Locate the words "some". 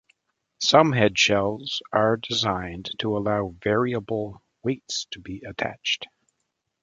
0.59-0.93